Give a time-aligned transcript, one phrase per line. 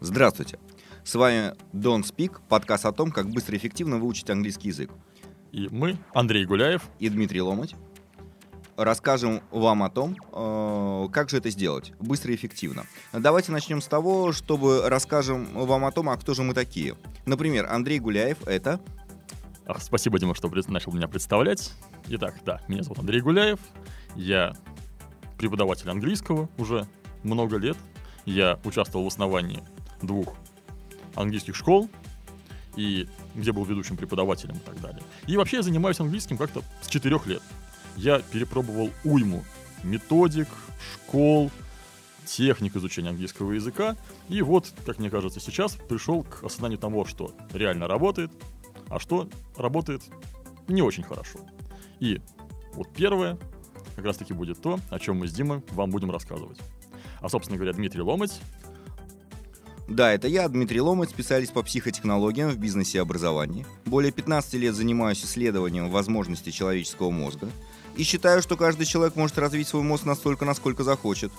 [0.00, 0.60] Здравствуйте!
[1.02, 4.92] С вами Don't Speak, подкаст о том, как быстро и эффективно выучить английский язык.
[5.50, 7.74] И мы, Андрей Гуляев и Дмитрий Ломать,
[8.76, 12.84] расскажем вам о том, э, как же это сделать быстро и эффективно.
[13.12, 16.96] Давайте начнем с того, чтобы расскажем вам о том, а кто же мы такие.
[17.26, 18.80] Например, Андрей Гуляев— это...
[19.80, 21.72] Спасибо, Дима, что начал меня представлять.
[22.06, 23.58] Итак, да, меня зовут Андрей Гуляев,
[24.14, 24.54] я
[25.38, 26.86] преподаватель английского уже
[27.24, 27.76] много лет.
[28.24, 29.62] Я участвовал в основании
[30.02, 30.34] двух
[31.14, 31.88] английских школ,
[32.76, 35.02] и где был ведущим преподавателем и так далее.
[35.26, 37.42] И вообще я занимаюсь английским как-то с четырех лет.
[37.96, 39.44] Я перепробовал уйму
[39.82, 40.48] методик,
[40.92, 41.50] школ,
[42.24, 43.96] техник изучения английского языка.
[44.28, 48.30] И вот, как мне кажется, сейчас пришел к осознанию того, что реально работает,
[48.88, 50.02] а что работает
[50.68, 51.40] не очень хорошо.
[51.98, 52.20] И
[52.74, 53.38] вот первое
[53.96, 56.60] как раз таки будет то, о чем мы с Димой вам будем рассказывать.
[57.20, 58.40] А, собственно говоря, Дмитрий Ломать
[59.88, 63.64] да, это я, Дмитрий Ломать, специалист по психотехнологиям в бизнесе и образовании.
[63.86, 67.48] Более 15 лет занимаюсь исследованием возможностей человеческого мозга.
[67.96, 71.32] И считаю, что каждый человек может развить свой мозг настолько, насколько захочет.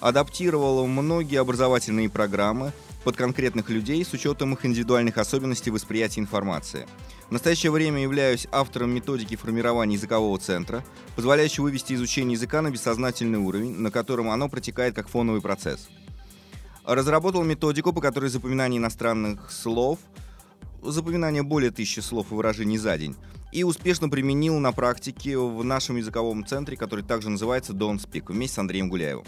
[0.00, 2.72] Адаптировал многие образовательные программы
[3.04, 6.88] под конкретных людей с учетом их индивидуальных особенностей восприятия информации.
[7.28, 10.82] В настоящее время являюсь автором методики формирования языкового центра,
[11.16, 15.90] позволяющей вывести изучение языка на бессознательный уровень, на котором оно протекает как фоновый процесс–
[16.84, 19.98] разработал методику, по которой запоминание иностранных слов,
[20.82, 23.16] запоминание более тысячи слов и выражений за день,
[23.52, 28.56] и успешно применил на практике в нашем языковом центре, который также называется Don't Speak, вместе
[28.56, 29.24] с Андреем Гуляевым.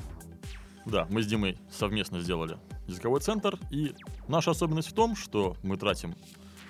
[0.84, 3.94] Да, мы с Димой совместно сделали языковой центр, и
[4.28, 6.14] наша особенность в том, что мы тратим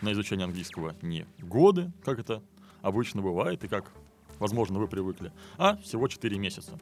[0.03, 2.42] на изучение английского не годы, как это
[2.82, 3.91] обычно бывает, и как,
[4.38, 6.78] возможно, вы привыкли, а всего 4 месяца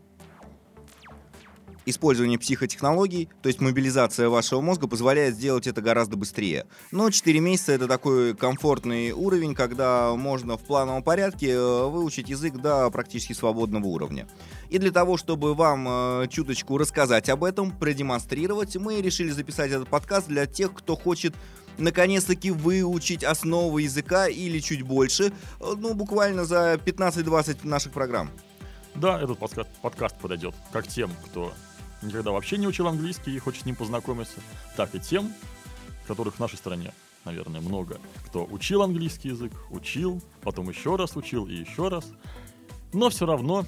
[1.90, 6.66] использование психотехнологий, то есть мобилизация вашего мозга, позволяет сделать это гораздо быстрее.
[6.90, 12.54] Но 4 месяца это такой комфортный уровень, когда можно в плановом порядке э, выучить язык
[12.54, 14.28] до практически свободного уровня.
[14.70, 19.88] И для того, чтобы вам э, чуточку рассказать об этом, продемонстрировать, мы решили записать этот
[19.88, 21.34] подкаст для тех, кто хочет
[21.78, 28.30] наконец-таки выучить основы языка или чуть больше, э, ну, буквально за 15-20 наших программ.
[28.94, 31.52] Да, этот подкаст, подкаст подойдет как тем, кто
[32.02, 34.40] никогда вообще не учил английский и хочет с ним познакомиться,
[34.76, 35.32] так и тем,
[36.06, 36.92] которых в нашей стране,
[37.24, 42.06] наверное, много, кто учил английский язык, учил, потом еще раз учил и еще раз,
[42.92, 43.66] но все равно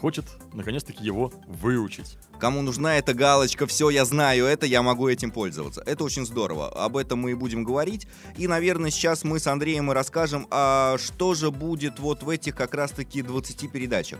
[0.00, 2.18] хочет наконец-таки его выучить.
[2.38, 5.82] Кому нужна эта галочка, все, я знаю это, я могу этим пользоваться.
[5.86, 6.68] Это очень здорово.
[6.68, 8.06] Об этом мы и будем говорить.
[8.36, 12.54] И, наверное, сейчас мы с Андреем и расскажем, а что же будет вот в этих
[12.54, 14.18] как раз-таки 20 передачах.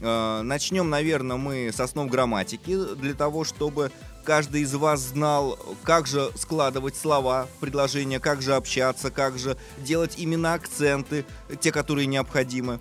[0.00, 3.90] Э, начнем, наверное, мы с основ грамматики, для того, чтобы
[4.24, 9.56] каждый из вас знал, как же складывать слова в предложения, как же общаться, как же
[9.78, 11.24] делать именно акценты,
[11.60, 12.80] те, которые необходимы.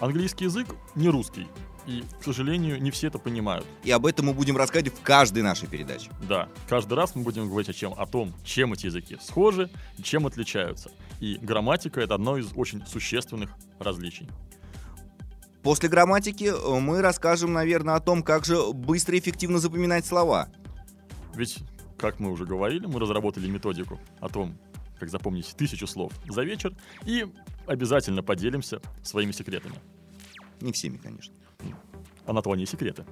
[0.00, 1.46] Английский язык не русский.
[1.86, 3.66] И, к сожалению, не все это понимают.
[3.84, 6.10] И об этом мы будем рассказывать в каждой нашей передаче.
[6.28, 10.02] Да, каждый раз мы будем говорить о, чем, о том, чем эти языки схожи и
[10.02, 10.90] чем отличаются.
[11.20, 14.28] И грамматика— это одно из очень существенных различий.
[15.62, 20.48] После грамматики э, мы расскажем, наверное, о том, как же быстро и эффективно запоминать слова.
[21.34, 21.58] Ведь,
[21.98, 24.58] как мы уже говорили, мы разработали методику о том,
[24.98, 27.26] как запомнить тысячу слов за вечер, и
[27.66, 29.76] обязательно поделимся своими секретами.
[30.60, 31.34] Не всеми, конечно.
[32.26, 33.04] А на то они секреты.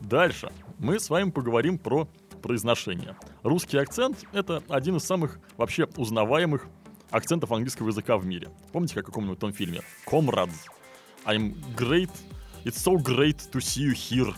[0.00, 2.08] Дальше мы с вами поговорим про
[2.42, 3.16] произношение.
[3.42, 6.66] Русский акцент— это один из самых вообще узнаваемых
[7.10, 8.48] акцентов английского языка в мире.
[8.72, 9.80] Помните, как в каком-нибудь том фильме?
[10.06, 10.75] Comrades.
[11.26, 12.10] I'm great.
[12.64, 14.34] It's so great to see you here.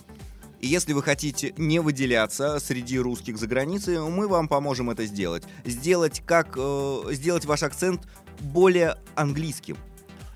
[0.61, 5.44] И если вы хотите не выделяться среди русских за границей, мы вам поможем это сделать.
[5.64, 8.08] Сделать как э, сделать ваш акцент
[8.40, 9.76] более английским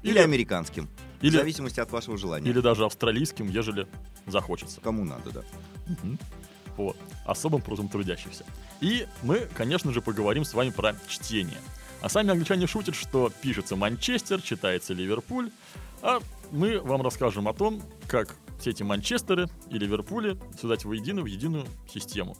[0.03, 0.89] или, или американским,
[1.23, 2.49] или, в зависимости от вашего желания.
[2.49, 3.89] Или даже австралийским, ежели
[4.27, 4.81] захочется.
[4.81, 5.41] Кому надо, да.
[5.89, 6.19] Угу.
[6.77, 6.97] Вот.
[7.27, 8.45] Особым трудом трудящихся.
[8.81, 11.59] И мы, конечно же, поговорим с вами про чтение.
[12.01, 15.51] А сами англичане шутят, что пишется Манчестер, читается Ливерпуль,
[16.03, 16.21] а
[16.51, 21.67] мы вам расскажем о том, как все эти Манчестеры и Ливерпули связать воедино в единую
[21.89, 22.37] систему.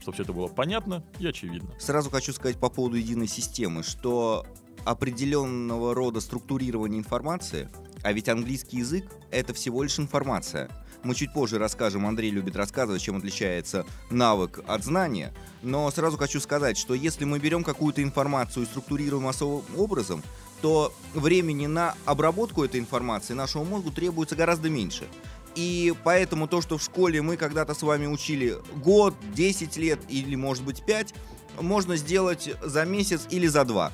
[0.00, 1.70] Чтобы все это было понятно и очевидно.
[1.78, 4.46] Сразу хочу сказать по поводу единой системы, что
[4.84, 7.68] определенного рода структурирование информации,
[8.02, 10.70] а ведь английский язык— это всего лишь информация.
[11.04, 15.32] Мы чуть позже расскажем, Андрей любит рассказывать, чем отличается навык от знания.
[15.62, 20.22] Но сразу хочу сказать, что если мы берем какую-то информацию и структурируем особым образом,
[20.60, 25.06] то времени на обработку этой информации нашему мозгу требуется гораздо меньше.
[25.54, 30.34] И поэтому то, что в школе мы когда-то с вами учили год, 10 лет или,
[30.34, 31.14] может быть, 5,
[31.60, 33.92] можно сделать за месяц или за два.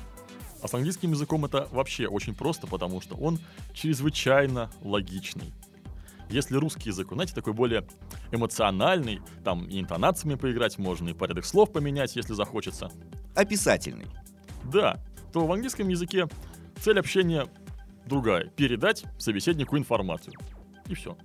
[0.61, 3.39] А с английским языком это вообще очень просто, потому что он
[3.73, 5.53] чрезвычайно логичный.
[6.29, 7.87] Если русский язык, знаете, такой более
[8.31, 12.91] эмоциональный, там и интонациями поиграть можно, и порядок слов поменять, если захочется.
[13.35, 14.07] Описательный.
[14.63, 14.99] Да,
[15.31, 16.27] то в английском языке
[16.81, 17.47] цель общения
[18.05, 18.47] другая.
[18.49, 20.33] Передать собеседнику информацию.
[20.87, 21.17] И все.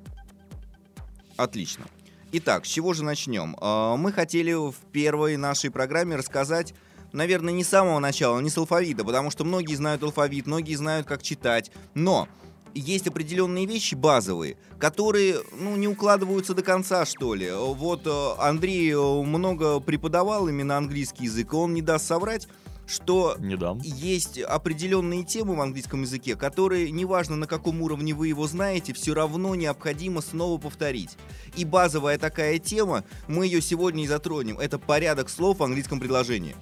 [1.37, 1.87] Отлично.
[2.33, 3.57] Итак, с чего же начнем?
[3.61, 6.75] А, мы хотели в первой нашей программе рассказать
[7.13, 11.07] наверное, не с самого начала, не с алфавита, потому что многие знают алфавит, многие знают,
[11.07, 12.29] как читать, но
[12.75, 17.51] есть определенные вещи базовые, которые, ну, не укладываются до конца, что ли.
[17.53, 22.49] Вот э, Андрей э, много преподавал именно английский язык, и он не даст соврать,
[22.91, 23.79] что не дам.
[23.83, 29.15] есть определенные темы в английском языке, которые, неважно на каком уровне вы его знаете, все
[29.15, 31.17] равно необходимо снова повторить.
[31.57, 36.57] И базовая такая тема, мы ее сегодня и затронем, это порядок слов в английском предложении.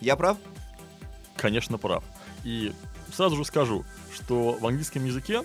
[0.00, 0.36] Я прав?
[1.36, 2.04] Конечно, прав.
[2.44, 2.72] И
[3.14, 3.84] сразу же скажу,
[4.14, 5.42] что в английском языке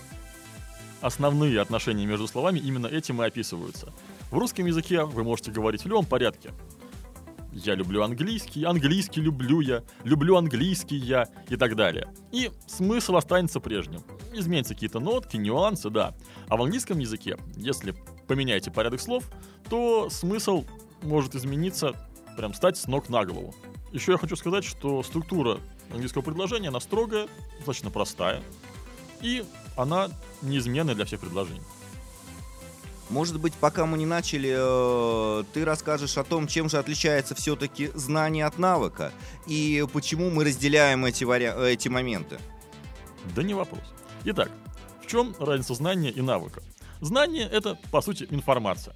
[1.01, 3.93] основные отношения между словами именно этим и описываются.
[4.31, 6.51] В русском языке вы можете говорить в любом порядке.
[7.51, 12.09] Я люблю английский, английский люблю я, люблю английский я и так далее.
[12.33, 14.03] И смысл останется прежним.
[14.33, 16.13] Изменятся какие-то нотки, нюансы, да.
[16.49, 17.95] А в английском языке, если
[18.27, 19.23] поменяете порядок слов,
[19.69, 20.65] то смысл
[21.01, 21.95] может измениться,
[22.35, 23.55] прям стать с ног на голову.
[23.93, 25.59] Еще я хочу сказать, что структура
[25.91, 27.27] английского предложения, она строгая,
[27.57, 28.43] достаточно простая,
[29.21, 29.43] и
[29.75, 30.09] она
[30.41, 31.61] неизменная для всех предложений.
[33.09, 37.91] Может быть, пока мы не начали, э, ты расскажешь о том, чем же отличается все-таки
[37.93, 39.11] знание от навыка
[39.45, 41.45] и почему мы разделяем эти, вари...
[41.45, 42.39] эти моменты.
[43.35, 43.81] Да не вопрос.
[44.23, 44.49] Итак,
[45.03, 46.63] в чем разница знания и навыка?
[46.99, 48.95] Знание— это, по сути, информация.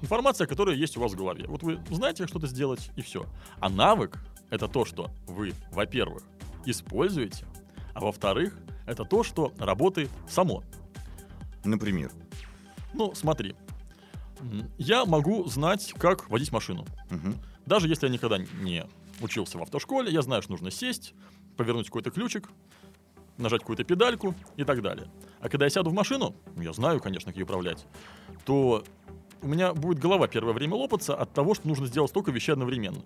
[0.00, 1.44] Информация, которая есть у вас в голове.
[1.46, 3.26] Вот вы знаете, как что-то сделать, и все.
[3.60, 4.18] А навык—
[4.50, 6.22] это то, что вы, во-первых,
[6.64, 7.46] используете,
[7.94, 10.62] а во-вторых, это то, что работает само.
[11.64, 12.10] Например?
[12.92, 13.54] Ну, смотри.
[14.76, 16.84] Я могу знать, как водить машину.
[17.10, 17.34] Угу.
[17.66, 18.84] Даже если я никогда не
[19.20, 21.14] учился в автошколе, я знаю, что нужно сесть,
[21.56, 22.50] повернуть какой-то ключик,
[23.38, 25.08] нажать какую-то педальку и так далее.
[25.40, 27.86] А когда я сяду в машину, я знаю, конечно, как ее управлять,
[28.44, 28.84] то
[29.42, 33.02] у меня будет голова первое время лопаться от того, что нужно сделать столько вещей одновременно.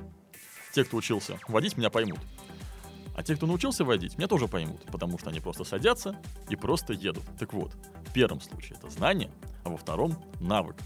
[0.73, 2.21] Те, кто учился водить, меня поймут.
[3.15, 6.17] А те, кто научился водить, меня тоже поймут, потому что они просто садятся
[6.49, 7.25] и просто едут.
[7.39, 7.73] Так вот,
[8.09, 9.31] в первом случае это знание,
[9.65, 10.77] а во втором— навык.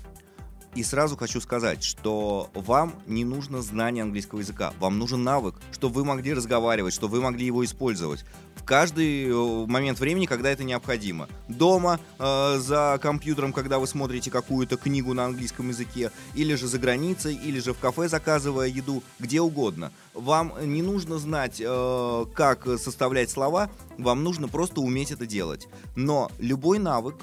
[0.74, 5.96] И сразу хочу сказать, что вам не нужно знание английского языка, вам нужен навык, чтобы
[5.96, 8.24] вы могли разговаривать, чтобы вы могли его использовать
[8.56, 11.28] в каждый э, момент времени, когда это необходимо.
[11.48, 16.78] Дома, э, за компьютером, когда вы смотрите какую-то книгу на английском языке, или же за
[16.78, 19.92] границей, или же в кафе заказывая еду, где угодно.
[20.14, 25.68] Вам не нужно знать, э, как составлять слова, вам нужно просто уметь это делать.
[25.96, 27.16] Но любой навык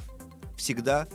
[0.55, 1.07] всегда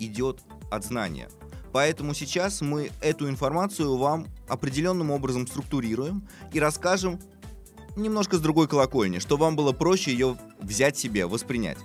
[0.00, 1.28] идет от знания.
[1.76, 7.20] Поэтому сейчас мы эту информацию вам определенным образом структурируем и расскажем
[7.96, 11.76] немножко с другой колокольни, чтобы вам было проще ее взять себе, воспринять.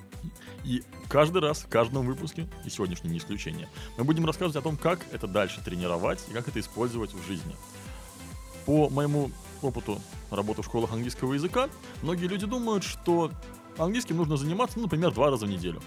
[0.63, 3.67] И каждый раз, в каждом выпуске, и сегодняшний не исключение,
[3.97, 7.53] мы будем рассказывать о том, как это дальше тренировать и как это использовать в жизни.
[8.65, 9.29] По моему
[9.61, 11.67] опыту работы в школах английского языка,
[12.01, 13.29] многие люди думают, что
[13.77, 15.81] английским нужно заниматься, ну, например, два раза в неделю.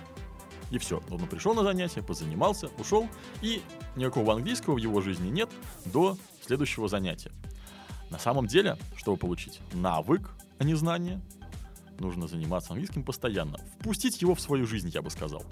[0.70, 1.02] И все.
[1.10, 3.08] Он пришел на занятие, позанимался, ушел,
[3.42, 3.62] и
[3.96, 5.50] никакого английского в его жизни нет
[5.86, 7.32] до следующего занятия.
[8.10, 11.20] На самом деле, чтобы получить навык, а не знание,
[12.00, 13.58] нужно заниматься английским постоянно.
[13.80, 15.44] Впустить его в свою жизнь, я бы сказал.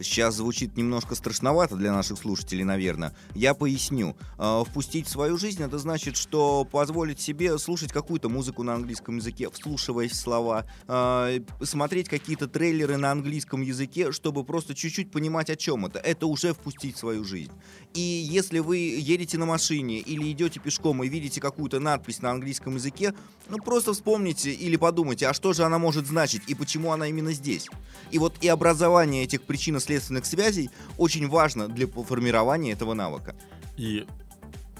[0.00, 3.14] Сейчас звучит немножко страшновато для наших слушателей, наверное.
[3.34, 4.16] Я поясню.
[4.36, 9.16] А, впустить в свою жизнь это значит, что позволить себе слушать какую-то музыку на английском
[9.16, 11.30] языке, вслушиваясь в слова, а,
[11.62, 15.98] смотреть какие-то трейлеры на английском языке, чтобы просто чуть-чуть понимать, о чем это.
[15.98, 17.52] Это уже впустить в свою жизнь.
[17.94, 22.74] И если вы едете на машине или идете пешком и видите какую-то надпись на английском
[22.76, 23.14] языке,
[23.48, 27.32] ну просто вспомните или подумайте, а что же она может значить и почему она именно
[27.32, 27.68] здесь.
[28.10, 33.34] И вот и образование этих причинно-следственных связей очень важно для формирования этого навыка.
[33.76, 34.06] И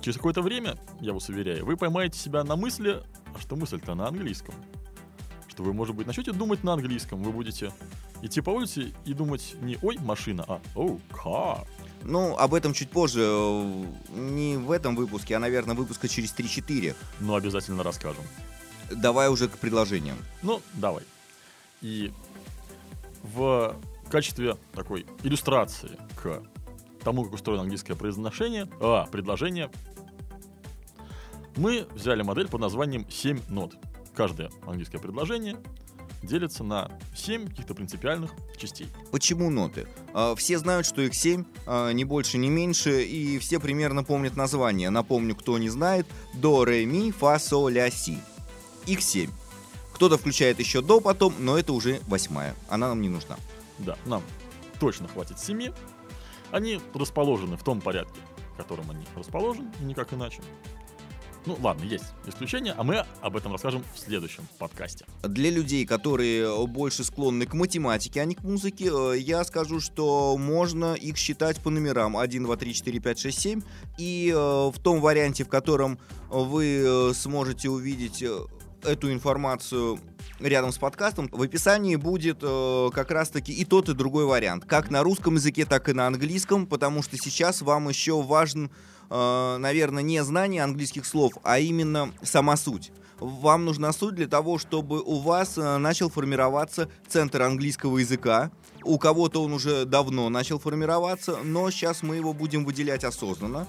[0.00, 3.02] через какое-то время, я вас уверяю, вы поймаете себя на мысли,
[3.34, 4.54] а что мысль-то на английском.
[5.48, 7.72] Что вы, может быть, начнете думать на английском, вы будете
[8.22, 11.66] идти по улице и думать не «Ой, машина», а «Oh, car».
[12.02, 13.22] Ну, об этом чуть позже.
[13.24, 13.84] э,
[14.14, 16.94] Не в этом выпуске, а, наверное, выпуска через 3-4.
[17.20, 18.22] Но обязательно расскажем.
[18.90, 20.16] Давай уже к предложениям.
[20.42, 21.04] Ну, давай.
[21.80, 22.12] И
[23.22, 23.76] в
[24.10, 26.42] качестве такой иллюстрации к
[27.04, 29.70] тому, как устроено английское произношение, а, предложение,
[31.56, 33.74] мы взяли модель под названием 7 нот.
[34.14, 35.56] Каждое английское предложение
[36.22, 38.88] делится на 7 каких-то принципиальных частей.
[39.12, 39.86] Почему ноты?
[40.14, 41.44] А, Все знают, что их 7,
[41.92, 44.90] ни больше, ни меньше, и все примерно помнят название.
[44.90, 48.18] Напомню, кто не знает, до, ре, ми, фа, со, ля, си.
[48.88, 49.30] Их 7.
[49.92, 52.54] Кто-то включает еще до потом, но это уже восьмая.
[52.70, 53.36] Она нам не нужна.
[53.78, 54.22] Да, нам
[54.80, 55.72] точно хватит 7.
[56.52, 58.18] Они расположены в том порядке,
[58.54, 60.40] в котором они расположены, и никак иначе.
[61.44, 65.04] Ну ладно, есть исключения, а мы об этом расскажем в следующем подкасте.
[65.22, 70.36] Для людей, которые больше склонны к математике, а не к музыке, э, я скажу, что
[70.38, 73.62] можно их считать по номерам 1, 2, 3, 4, 5, 6, 7.
[73.98, 75.98] И э, в том варианте, в котором
[76.30, 78.24] вы э, сможете увидеть
[78.84, 79.98] эту информацию
[80.40, 84.64] рядом с подкастом, в описании будет э, как раз-таки и тот, и другой вариант.
[84.64, 88.70] Как на русском языке, так и на английском, потому что сейчас вам еще важен,
[89.10, 92.92] э, наверное, не знание английских слов, а именно сама суть.
[93.18, 98.52] Вам нужна суть для того, чтобы у вас э, начал формироваться центр английского языка.
[98.84, 103.66] У кого-то он уже давно начал формироваться, но сейчас мы его будем выделять осознанно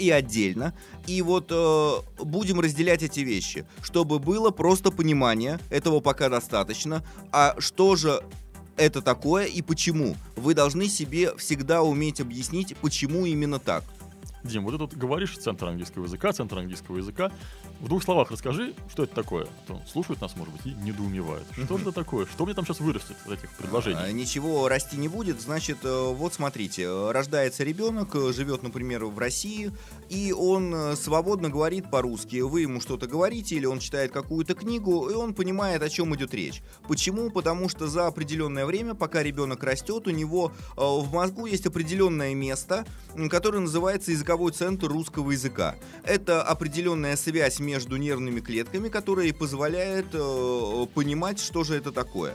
[0.00, 0.72] и отдельно.
[1.06, 7.04] И вот э, будем разделять эти вещи, чтобы было просто понимание, этого пока достаточно.
[7.32, 8.22] А что же
[8.76, 10.16] это такое и почему?
[10.36, 13.84] Вы должны себе всегда уметь объяснить, почему именно так.
[14.42, 17.30] Дим, вот ты тут говоришь центр английского языка, центр английского языка.
[17.80, 19.44] В двух словах расскажи, что это такое.
[19.44, 21.46] А то слушают нас, может быть, и недоумевают.
[21.64, 22.26] Что это такое?
[22.26, 24.00] Что мне там сейчас вырастет из этих предложений?
[24.02, 29.18] А, Ничего расти не будет, значит, э, вот смотрите, рождается ребенок, э, живет, например, в
[29.18, 29.72] России,
[30.10, 32.42] и он э, свободно говорит по-русски.
[32.42, 36.34] Вы ему что-то говорите, или он читает какую-то книгу, и он понимает, о чем идет
[36.34, 36.62] речь.
[36.86, 37.30] Почему?
[37.30, 42.84] Потому что за определенное время, пока ребенок растет, у него в мозгу есть определенное место,
[43.30, 45.76] которое называется языковой центр русского языка.
[46.04, 52.34] Это определенная связь между нервными клетками, которая позволяет э, понимать, что же это такое.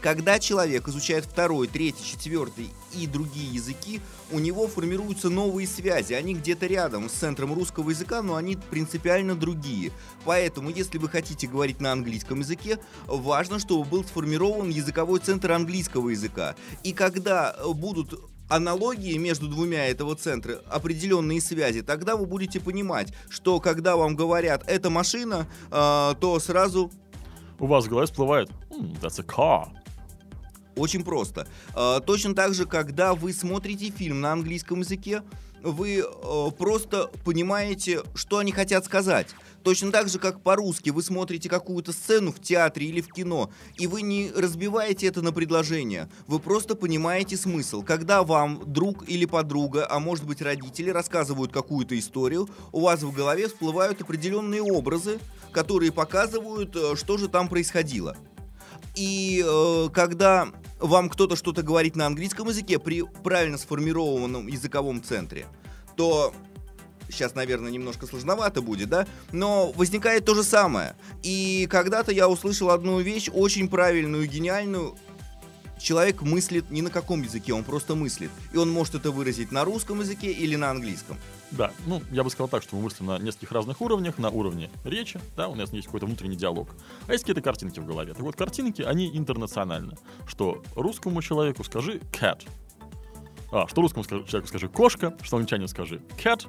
[0.00, 4.00] Когда человек изучает второй, третий, четвертый и другие языки,
[4.30, 6.14] у него формируются новые связи.
[6.14, 9.90] Они где-то рядом с центром русского языка, но они принципиально другие.
[10.24, 16.10] Поэтому, если вы хотите говорить на английском языке, важно, чтобы был сформирован языковой центр английского
[16.10, 16.54] языка.
[16.84, 23.12] И когда э, будут аналогии между двумя этого центра, определенные связи, тогда вы будете понимать,
[23.30, 26.90] что когда вам говорят «это машина», э, то сразу
[27.58, 29.68] У вас в голове всплывает «М, «That's a car».
[30.76, 31.46] Очень просто.
[31.76, 35.22] Э, Точно так же, когда вы смотрите фильм на английском языке,
[35.62, 39.28] вы э, просто понимаете, что они хотят сказать.
[39.62, 43.86] Точно так же, как по-русски вы смотрите какую-то сцену в театре или в кино, и
[43.86, 46.08] вы не разбиваете это на предложение.
[46.26, 47.82] Вы просто понимаете смысл.
[47.82, 53.12] Когда вам друг или подруга, а может быть родители, рассказывают какую-то историю, у вас в
[53.12, 55.18] голове всплывают определенные образы,
[55.52, 58.16] которые показывают, э, что же там происходило.
[58.96, 60.48] И э, когда
[60.80, 65.46] вам кто-то что-то говорит на английском языке при правильно сформированном языковом центре,
[65.96, 66.32] то
[67.10, 69.06] сейчас, наверное, немножко сложновато будет, да?
[69.32, 70.94] Но возникает то же самое.
[71.22, 74.96] И когда-то я услышал одну вещь очень правильную, гениальную.
[75.80, 78.30] Человек мыслит не на каком языке, он просто мыслит.
[78.52, 81.16] И он может это выразить на русском языке или на английском.
[81.50, 84.18] Да, ну, я бы сказал так, что мы мыслим на нескольких разных уровнях.
[84.18, 86.68] На уровне речи, да, у нас есть какой-то внутренний диалог.
[87.08, 88.12] А есть какие-то картинки в голове.
[88.12, 89.96] Так вот, картинки, они интернациональны.
[90.26, 92.46] Что русскому человеку скажи cat.
[93.50, 96.46] А, что русскому человеку скажи кошка, что англичанину скажи cat.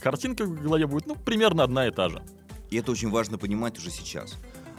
[0.00, 2.22] Картинка в голове будет, ну, примерно одна и та же.
[2.70, 4.36] И это очень важно понимать уже сейчас.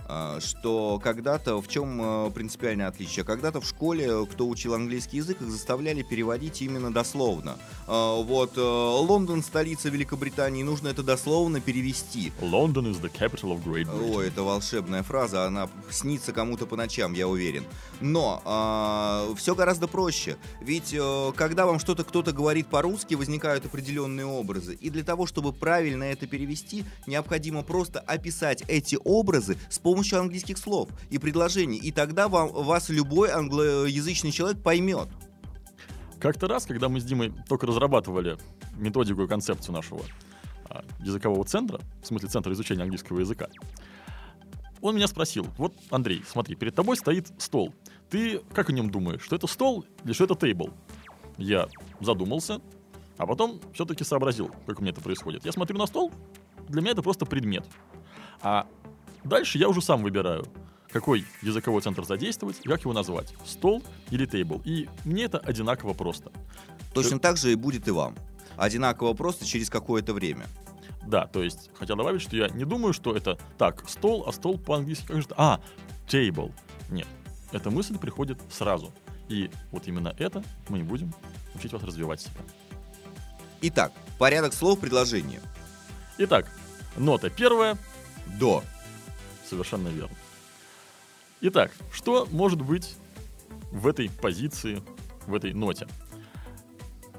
[0.09, 3.25] А, Что когда-то, в чем э, принципиальное отличие?
[3.25, 7.57] Когда-то в школе, э, кто учил английский язык, их заставляли переводить именно дословно.
[7.87, 12.31] А, Вот э, Лондон, столица Великобритании, нужно это дословно перевести.
[12.41, 14.15] London is the capital of Great Britain.
[14.15, 17.65] Ой, это волшебная фраза, она снится кому-то по ночам, я уверен.
[17.99, 18.41] Но
[19.37, 20.37] все гораздо проще.
[20.61, 24.75] Ведь э, когда вам что-то кто-то говорит по-русски, возникают определенные образы.
[24.75, 30.19] И для того, чтобы правильно это перевести, необходимо просто описать эти образы с помощью помощью
[30.19, 35.07] английских слов и предложений, и тогда вам, вас любой англоязычный человек поймет.
[36.19, 38.37] Как-то раз, когда мы с Димой только разрабатывали
[38.75, 40.01] методику и концепцию нашего
[40.69, 43.47] а, языкового центра, в смысле центра изучения английского языка,
[44.81, 47.73] он меня спросил, вот, Андрей, смотри, перед тобой стоит стол.
[48.11, 50.69] Ты как о нем думаешь, что это стол или что это тейбл?
[51.39, 51.69] Я
[52.01, 52.61] задумался,
[53.17, 55.43] а потом все-таки сообразил, как у меня это происходит.
[55.43, 56.11] Я смотрю на стол,
[56.69, 57.65] для меня это просто предмет.
[58.41, 58.67] А
[59.27, 60.45] дальше я уже сам выбираю,
[60.91, 63.33] какой языковой центр задействовать и как его назвать.
[63.45, 64.61] Стол или тейбл.
[64.65, 66.31] И мне это одинаково просто.
[66.93, 68.15] Точно так же и будет и вам.
[68.55, 70.47] Одинаково просто через какое-то время.
[71.05, 74.57] Да, то есть хотел добавить, что я не думаю, что это так, стол, а стол
[74.57, 75.27] по-английски как же...
[75.37, 75.61] А,
[76.07, 76.51] table.
[76.89, 77.07] Нет,
[77.51, 78.91] эта мысль приходит сразу.
[79.29, 81.13] И вот именно это мы и будем
[81.55, 82.41] учить вас развивать себя.
[83.61, 85.41] Итак, порядок слов предложения.
[86.17, 86.45] Итак,
[86.97, 87.77] нота первая.
[88.39, 88.63] До.
[89.47, 90.15] Совершенно верно.
[91.41, 92.95] Итак, что может быть
[93.71, 94.81] в этой позиции,
[95.25, 95.87] в этой ноте?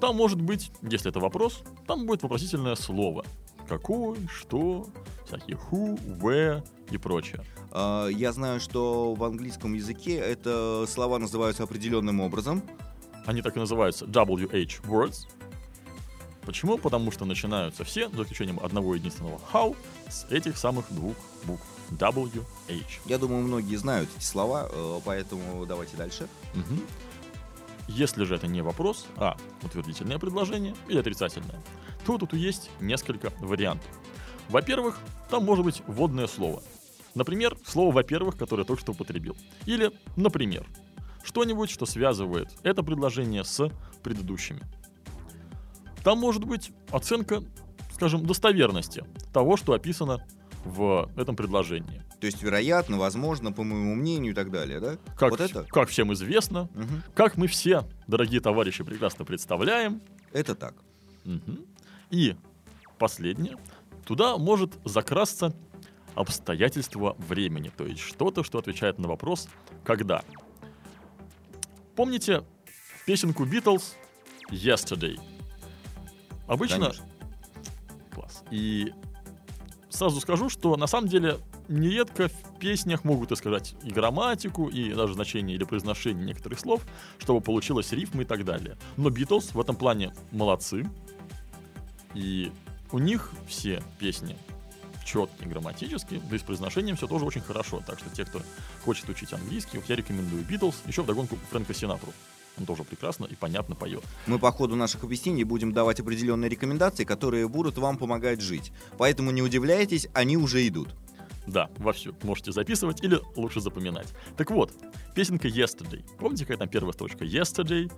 [0.00, 3.24] Там может быть, если это вопрос, там будет вопросительное слово.
[3.68, 4.88] Какой, что,
[5.26, 7.44] всякие who, where и прочее.
[7.70, 12.62] А, Я знаю, что в английском языке это слова называются определенным образом.
[13.26, 15.26] Они так и называются WH words.
[16.42, 16.78] Почему?
[16.78, 19.76] Потому что начинаются все, за исключением одного единственного how,
[20.08, 21.66] с этих самых двух букв.
[21.90, 23.00] WH.
[23.06, 26.28] Я думаю, многие знают эти слова, э, поэтому давайте дальше.
[26.54, 26.80] Мгм.
[27.88, 31.60] Если же это не вопрос, а утвердительное предложение или отрицательное,
[32.04, 33.90] то тут есть несколько вариантов.
[34.48, 34.98] Во-первых,
[35.30, 36.62] там может быть вводное слово.
[37.14, 39.36] Например, слово «во-первых», которое только что употребил.
[39.66, 40.66] Или, например,
[41.22, 43.70] что-нибудь, что связывает это предложение с
[44.02, 44.62] предыдущими.
[46.04, 47.42] Там может быть оценка,
[47.92, 50.24] скажем, достоверности того, что описано
[50.64, 52.02] в этом предложении.
[52.20, 54.96] То есть, вероятно, возможно, по моему мнению и так далее, да?
[55.16, 55.64] Как, Вот это?
[55.64, 57.02] как всем известно, Мгм.
[57.14, 60.00] как мы все, дорогие товарищи, прекрасно представляем,
[60.32, 60.74] Это так.
[61.24, 61.64] Мгм.
[62.10, 62.36] И
[62.98, 63.56] последнее.
[64.04, 65.54] Туда может закрасться
[66.14, 69.48] обстоятельства времени, то есть что-то, что отвечает на вопрос
[69.84, 70.22] «когда?».
[71.94, 72.44] Помните
[73.06, 73.94] песенку Beatles
[74.50, 75.18] «Yesterday»?
[76.46, 76.78] Обычно...
[76.86, 77.04] Конечно.
[78.14, 78.42] Класс.
[78.50, 78.92] И
[79.90, 85.14] сразу скажу, что на самом деле нередко в песнях могут искажать и грамматику, и даже
[85.14, 86.82] значение или произношение некоторых слов,
[87.18, 88.76] чтобы получилась рифма и так далее.
[88.96, 90.88] Но Битлз в этом плане молодцы.
[92.14, 92.50] И
[92.90, 94.36] у них все песни
[95.04, 97.82] четкие грамматически, да и с произношением все тоже очень хорошо.
[97.86, 98.40] Так что те, кто
[98.84, 102.12] хочет учить английский, я рекомендую Битлз, еще вдогонку Фрэнка Синатру.
[102.58, 104.02] Он тоже прекрасно и понятно поет.
[104.26, 108.72] Мы по ходу наших объяснений будем давать определенные рекомендации, которые будут вам помогать жить.
[108.96, 110.88] Поэтому не удивляйтесь, они уже идут.
[111.46, 112.14] Да, вовсю.
[112.22, 114.08] Можете записывать или лучше запоминать.
[114.36, 114.72] Так вот,
[115.14, 116.04] песенка Yesterday.
[116.18, 117.24] Помните, какая там первая строчка?
[117.24, 117.90] Yesterday,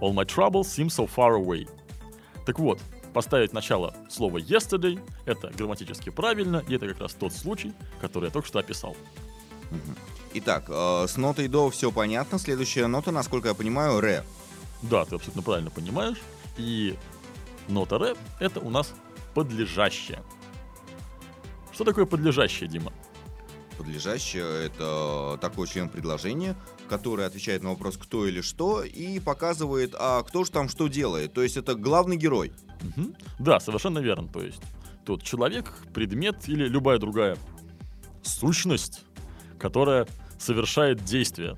[0.00, 1.68] all my troubles seem so far away.
[2.44, 2.80] Так вот,
[3.12, 8.30] поставить начало слова yesterday, это грамматически правильно, и это как раз тот случай, который я
[8.30, 8.96] только что описал.
[10.34, 12.38] Итак, э, с нотой до все понятно.
[12.38, 14.24] Следующая нота, насколько я понимаю, ре.
[14.82, 16.18] Да, ты абсолютно правильно понимаешь.
[16.56, 16.96] И
[17.68, 18.92] нота ре— это у нас
[19.34, 20.22] подлежащее.
[21.72, 22.92] Что такое подлежащее, Дима?
[23.78, 26.56] Подлежащее— это такой член предложения,
[26.88, 31.32] который отвечает на вопрос «кто» или «что» и показывает, а кто же там что делает.
[31.32, 32.52] То есть это главный герой.
[32.82, 33.14] Мгм.
[33.38, 34.28] Да, совершенно верно.
[34.28, 34.60] То есть
[35.06, 37.38] тот человек, предмет или любая другая
[38.22, 39.04] сущность,
[39.58, 40.06] которая
[40.38, 41.56] совершает действие.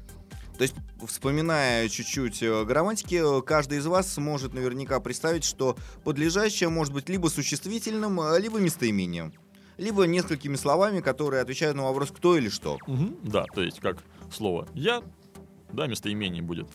[0.61, 0.75] То есть,
[1.07, 7.09] вспоминая чуть-чуть э, грамматики, э, каждый из вас сможет наверняка представить, что подлежащее может быть
[7.09, 9.33] либо существительным, э, либо местоимением.
[9.79, 12.77] Либо несколькими словами, которые отвечают на вопрос «кто» или «что».
[12.87, 13.17] Мгм.
[13.23, 15.03] Да, то есть как слово «я»,
[15.73, 16.67] да, местоимение будет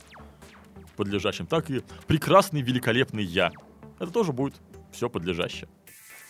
[0.96, 3.52] подлежащим, так и прекрасный, великолепный «я».
[4.00, 4.56] Это тоже будет
[4.92, 5.70] все подлежащее.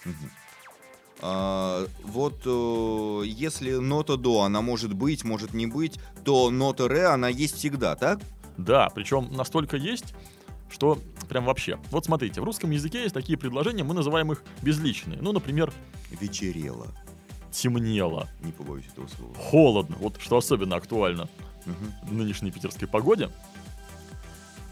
[0.06, 0.10] А,
[2.04, 7.30] вот э, если нота до, она может быть, может не быть, то нота ре, она
[7.30, 8.20] есть всегда, так?
[8.58, 10.14] Да, причем настолько есть,
[10.70, 11.80] что прям вообще.
[11.92, 15.20] Вот смотрите, в русском языке есть такие предложения, мы называем их безличные.
[15.22, 15.74] Ну, например,
[16.22, 16.88] Вечерело.
[17.52, 19.34] темнело, Не побоюсь этого слова.
[19.36, 21.28] холодно, вот что особенно актуально
[21.66, 21.94] Мгм.
[22.04, 23.30] в нынешней питерской погоде.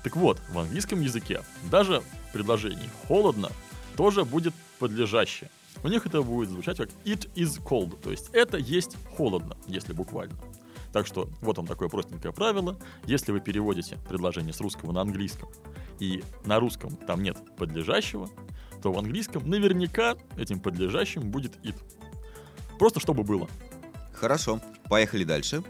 [0.04, 3.50] Так вот, в английском языке даже в предложении «холодно»
[3.96, 5.50] тоже будет подлежащее.
[5.84, 9.94] У них это будет звучать как «it is cold», то есть это есть холодно, если
[9.94, 10.36] буквально.
[10.92, 12.78] Так что вот вам такое простенькое правило.
[13.06, 15.50] Если вы переводите предложение с русского на английском,
[16.00, 18.30] и на русском там нет подлежащего,
[18.82, 21.76] то в английском наверняка этим подлежащим будет it.
[22.78, 23.48] Просто чтобы было.
[24.14, 24.60] Хорошо.
[24.90, 25.64] Поехали дальше.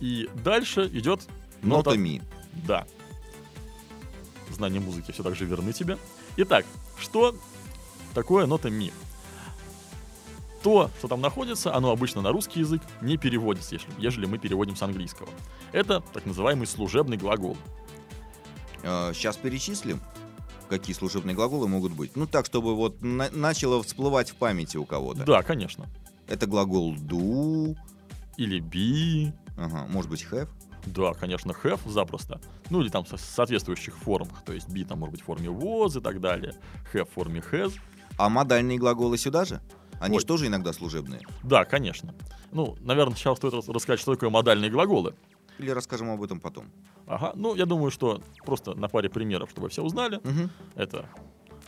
[0.00, 1.28] И дальше идет
[1.62, 2.22] Нота, ми.
[2.66, 2.86] Да.
[4.50, 5.98] Знания музыки все так же верны тебе.
[6.36, 6.64] Итак,
[6.98, 7.34] что
[8.14, 8.92] такое нота ми?
[10.64, 14.76] То, что там находится, оно обычно на русский язык не переводится, если, ежели мы переводим
[14.76, 15.28] с английского.
[15.72, 17.54] Это так называемый служебный глагол.
[18.82, 20.00] Сейчас перечислим,
[20.70, 22.16] какие служебные глаголы могут быть.
[22.16, 25.24] Ну, так, чтобы вот на- начало всплывать в памяти у кого-то.
[25.24, 25.86] Да, конечно.
[26.28, 27.76] Это глагол do,
[28.38, 30.48] Или be, ага, может быть have.
[30.86, 32.40] да, конечно, have запросто.
[32.70, 34.42] Ну или там со- соответствующих формах.
[34.46, 36.54] То есть be там может быть в форме was и так далее.
[36.94, 37.74] Have в форме has.
[38.16, 39.60] А модальные глаголы сюда же?
[40.04, 41.20] Они же тоже иногда служебные.
[41.42, 42.14] Да, конечно.
[42.52, 45.14] Ну, наверное, сначала стоит рас- рассказать, что такое модальные глаголы.
[45.58, 46.70] Или расскажем об этом потом.
[47.06, 50.20] Ага, ну, я думаю, что просто на паре примеров, чтобы все узнали.
[50.24, 50.50] Мгм.
[50.74, 51.08] Это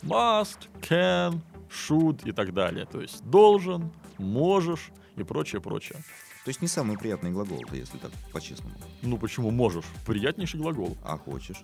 [0.03, 2.85] must, can, should и так далее.
[2.85, 5.99] То есть должен, можешь и прочее, прочее.
[6.43, 8.75] То есть не самые приятные глаголы-то, если так по-честному.
[9.01, 9.85] Ну, почему можешь?
[10.05, 10.97] Приятнейший глагол.
[11.03, 11.61] А хочешь.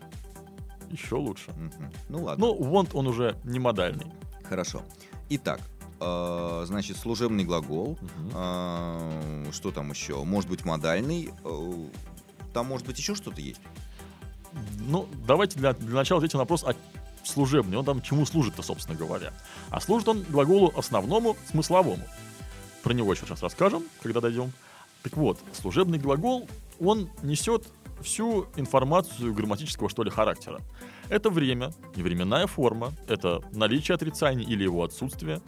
[0.90, 1.52] Еще лучше.
[1.52, 1.92] Мгм.
[2.10, 2.46] Ну ладно.
[2.46, 4.08] Ну, want он уже не модальный.
[4.44, 4.82] Хорошо.
[5.30, 5.62] Итак,
[6.04, 7.98] э, значит, служебный глагол.
[8.02, 8.32] Мгм.
[8.34, 10.24] э, что там еще?
[10.24, 11.32] Может быть, модальный.
[11.44, 11.74] э,
[12.54, 13.62] там, может быть, еще что-то есть?
[14.80, 16.76] Ну, давайте для, для начала ответим на вопрос, а
[17.24, 19.34] служебный, он там чему служит-то, собственно говоря?
[19.70, 22.04] А служит он глаголу основному, смысловому.
[22.84, 24.52] Про него еще сейчас расскажем, когда дойдем.
[25.02, 26.48] Так вот, служебный глагол,
[26.80, 27.66] он несет
[28.02, 30.62] всю информацию грамматического, что ли, характера.
[31.10, 35.42] Это время и временная форма, это наличие отрицания или его отсутствие,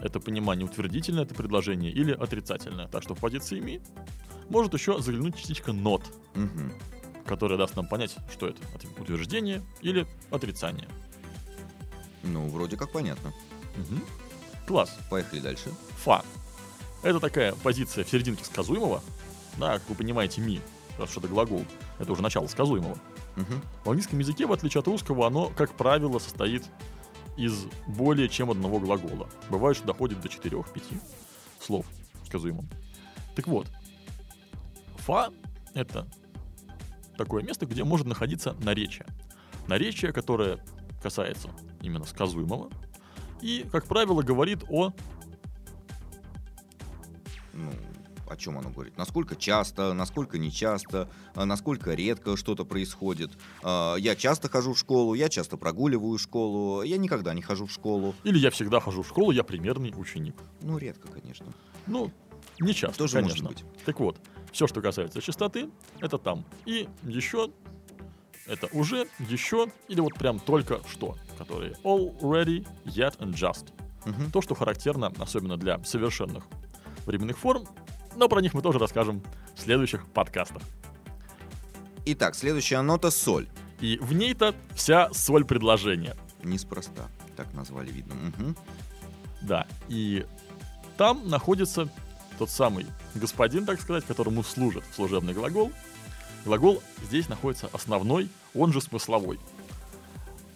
[0.00, 2.86] это понимание утвердительное, это предложение или отрицательное.
[2.88, 3.80] Так что в позиции ми
[4.48, 6.02] может еще заглянуть частичка not,
[6.34, 6.72] Мгм.
[7.26, 8.58] которая даст нам понять, что это
[8.98, 10.88] утверждение или отрицание.
[12.22, 13.32] Ну, вроде как понятно.
[13.76, 14.02] Мгм.
[14.66, 14.96] Класс.
[15.10, 15.70] Поехали дальше.
[16.04, 16.24] Фа.
[17.02, 19.02] Это такая позиция в серединке сказуемого.
[19.56, 20.60] Да, как вы понимаете, ми,
[20.98, 21.64] раз что это глагол,
[21.98, 22.98] это уже начало сказуемого.
[23.36, 23.62] Мгм.
[23.84, 26.64] В английском языке, в отличие от русского, оно, как правило, состоит
[27.38, 29.28] из более чем одного глагола.
[29.48, 31.00] Бывает, что доходит до 4-5
[31.60, 31.86] слов
[32.22, 32.68] в сказуемом.
[33.34, 33.68] Так вот,
[34.96, 35.30] фа—
[35.74, 36.06] это
[37.16, 39.06] такое место, где может находиться наречие.
[39.68, 40.58] Наречие, которое
[41.02, 42.70] касается именно сказуемого
[43.40, 44.92] и, как правило, говорит о
[47.52, 47.72] Ну,
[48.28, 48.96] о чем оно говорит?
[48.96, 53.30] Насколько часто, насколько нечасто, а, насколько редко что-то происходит.
[53.62, 57.72] А, Я часто хожу в школу, я часто прогуливаю школу, я никогда не хожу в
[57.72, 58.14] школу.
[58.24, 60.36] Или я всегда хожу в школу, я примерный ученик.
[60.60, 61.46] Ну, редко, конечно.
[61.86, 62.10] Ну,
[62.60, 63.48] не часто, Тоже может конечно.
[63.48, 63.84] быть.
[63.84, 64.20] Так вот,
[64.52, 66.44] все, что касается частоты, это там.
[66.66, 67.50] И еще,
[68.46, 73.72] это уже, еще, или вот прям только что, которые already, yet and just.
[74.04, 74.30] Мгм.
[74.30, 76.44] То, что характерно, особенно для совершенных
[77.06, 77.66] временных форм,
[78.18, 79.22] но про них мы тоже расскажем
[79.54, 80.62] в следующих подкастах.
[82.04, 83.48] Итак, следующая нота— соль.
[83.80, 86.16] И в ней-то вся соль предложения.
[86.42, 87.08] Неспроста.
[87.36, 88.14] Так назвали, видно.
[88.14, 88.56] Мгм.
[89.40, 90.26] Да, и
[90.96, 91.88] там находится
[92.38, 95.72] тот самый господин, так сказать, которому служит служебный глагол.
[96.44, 99.38] Глагол здесь находится основной, он же смысловой.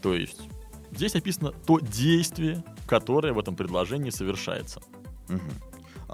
[0.01, 0.40] То есть
[0.90, 4.83] здесь описано то действие, которое в этом предложении совершается.
[5.29, 5.53] Мгм.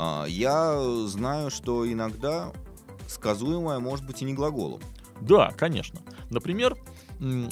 [0.00, 2.52] А, Я знаю, что иногда
[3.08, 4.80] сказуемое может быть и не глаголом.
[5.20, 6.00] Да, конечно.
[6.30, 6.76] Например,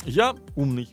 [0.04, 0.88] я умный.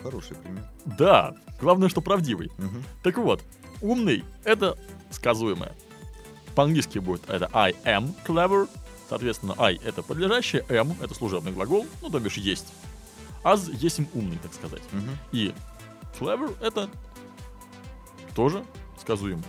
[0.00, 0.64] Хороший пример.
[0.84, 2.52] Да, главное, что правдивый.
[2.58, 2.84] Мгм.
[3.02, 3.42] Так вот,
[3.80, 4.78] умный— это
[5.10, 5.72] сказуемое.
[6.54, 8.68] По-английски будет это I am clever.
[9.08, 12.72] Соответственно, I— это подлежащее, am— это служебный глагол, ну, то бишь есть.
[13.42, 14.82] As— есть им умный, так сказать.
[14.92, 15.18] Мгм.
[15.32, 15.52] И
[16.18, 16.88] clever— это
[18.36, 18.64] тоже
[19.00, 19.44] сказуемый.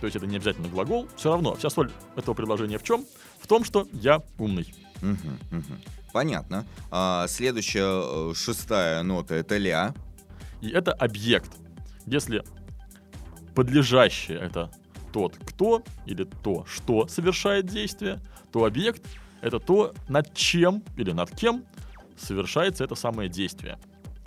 [0.00, 1.08] То есть это не обязательно глагол.
[1.16, 3.04] Все равно, вся соль этого предложения в чем?
[3.38, 4.72] В том, что я умный.
[5.02, 5.80] Мгм, мгм.
[6.12, 6.66] Понятно.
[6.90, 9.94] А, следующая, э, шестая нота— это ля.
[10.60, 11.50] И это объект.
[12.06, 12.42] Если
[13.54, 14.70] подлежащее это
[15.12, 18.20] тот, кто или то, что совершает действие,
[18.52, 19.02] то объект
[19.40, 21.64] это то, над чем или над кем
[22.16, 23.78] совершается это самое действие.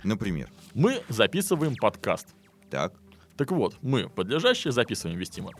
[0.02, 0.48] Например.
[0.74, 2.28] Мы записываем подкаст.
[2.70, 2.92] Так.
[3.36, 5.50] Так вот, мы подлежащее записываем вестимо.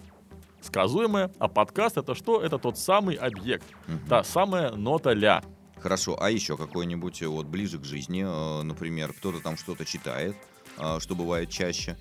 [0.61, 2.41] Сказуемое, а подкаст это что?
[2.41, 3.67] Это тот самый объект.
[3.87, 4.07] Мгм.
[4.09, 5.43] Та самая нота ля.
[5.79, 6.17] Хорошо.
[6.21, 10.35] А еще какой-нибудь э, вот ближе к жизни, э, например, кто-то там что-то читает,
[10.79, 11.99] а, что бывает чаще.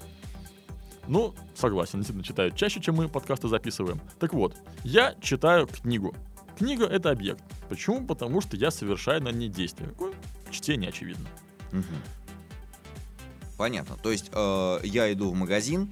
[1.07, 3.99] Ну, согласен, действительно читают чаще, чем мы подкасты записываем.
[4.19, 4.55] Так вот,
[4.85, 6.15] я читаю книгу.
[6.57, 7.43] Книга— это объект.
[7.67, 8.05] Почему?
[8.05, 9.89] Потому что я совершаю на ней действие.
[9.89, 10.13] Какое?
[10.49, 11.27] Чтение, очевидно.
[11.71, 11.83] Мгм.
[13.57, 13.97] Понятно.
[13.97, 15.91] То есть э, я иду в магазин,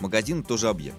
[0.00, 0.98] магазин тоже объект.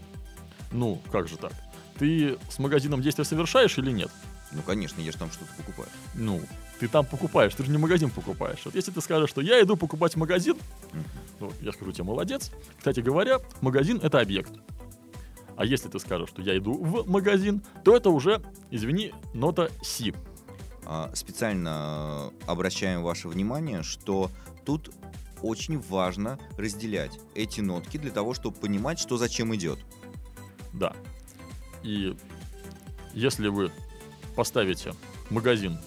[0.71, 1.53] Ну, как же так?
[1.97, 4.11] Ты с магазином действия совершаешь или нет?
[4.51, 5.89] Ну, конечно, я же там что-то покупаю.
[6.13, 6.41] Ну,
[6.79, 8.59] ты там покупаешь, ты же не магазин покупаешь.
[8.65, 10.57] Вот если ты скажешь, что я иду покупать магазин,
[11.39, 12.51] ну, я скажу тебе молодец.
[12.77, 14.51] Кстати говоря, магазин— это объект.
[15.55, 20.13] А если ты скажешь, что я иду в магазин, то это уже, извини, нота Си.
[20.85, 24.31] А, Специально э, обращаем ваше внимание, что
[24.65, 24.91] тут
[25.41, 29.79] очень важно разделять эти нотки для того, чтобы понимать, что зачем идет.
[30.73, 30.95] Да.
[31.83, 32.15] И
[33.13, 33.71] если вы
[34.35, 34.93] поставите
[35.29, 35.79] магазин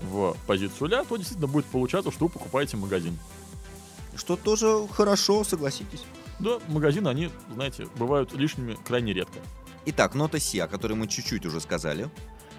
[0.00, 3.18] в позицию ля, то действительно будет получаться, что вы покупаете магазин.
[4.16, 6.04] Что тоже хорошо, согласитесь.
[6.38, 9.38] Да, магазины, они, знаете, бывают лишними крайне редко.
[9.86, 12.10] Итак, нота Си, о которой мы чуть-чуть уже сказали.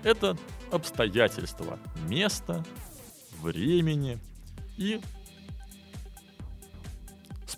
[0.03, 0.37] Это
[0.71, 2.63] обстоятельства места,
[3.41, 4.19] времени
[4.77, 5.01] и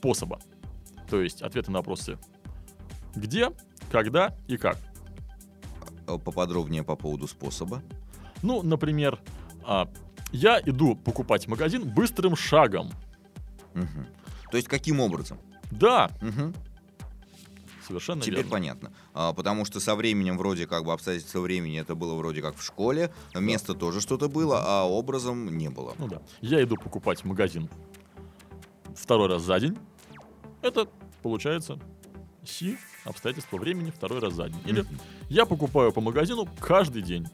[0.04, 0.39] способа.
[1.10, 2.18] То есть ответы на вопросы
[3.16, 3.52] где,
[3.89, 4.78] когда и как.
[6.08, 7.82] Э, Поподробнее по поводу способа.
[8.42, 9.20] Ну, например,
[9.66, 9.88] а,
[10.34, 12.92] я иду покупать магазин быстрым шагом.
[13.74, 14.08] Мгм.
[14.52, 15.38] То есть каким образом?
[15.72, 16.54] Да, Мгм.
[17.88, 18.52] совершенно Теперь верно.
[18.52, 18.94] понятно.
[19.13, 22.62] А, потому что со временем вроде как бы обстоятельства времени это было вроде как в
[22.63, 25.94] школе, место тоже что-то было, а образом не было.
[25.98, 26.22] Ну да.
[26.42, 27.70] Я иду покупать магазин
[28.96, 29.78] второй раз за день.
[30.63, 30.88] Это
[31.21, 31.78] получается
[32.45, 34.62] Си, обстоятельства времени второй раз за день.
[34.65, 34.86] Или
[35.30, 37.28] я покупаю по магазину каждый день.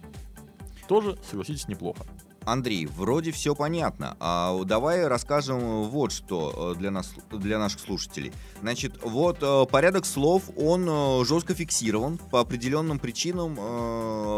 [0.88, 2.06] Тоже, согласитесь, неплохо.
[2.46, 4.16] Андрей, вроде все понятно.
[4.20, 8.32] А давай расскажем вот что э, для нас, для наших слушателей.
[8.62, 13.56] Значит, вот э, порядок слов, он э, жестко фиксирован по определенным причинам.